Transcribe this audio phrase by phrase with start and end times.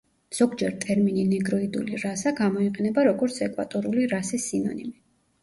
[0.35, 4.93] ზოგჯერ ტერმინი „ნეგროიდული რასა“ გამოიყენება, როგორც ეკვატორული რასის სინონიმი.